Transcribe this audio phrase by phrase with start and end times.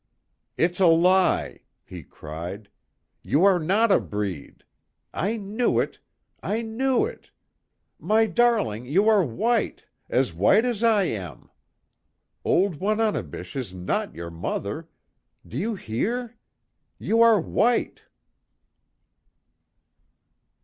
[0.57, 2.71] "It's a lie!" he cried,
[3.21, 4.63] "You are not a breed!
[5.13, 5.99] I knew it!
[6.41, 7.29] I knew it!
[7.99, 11.51] My darling you are white as white as I am!
[12.43, 14.89] Old Wananebish is not your mother!
[15.47, 16.35] Do you hear?
[16.99, 18.01] _You are white!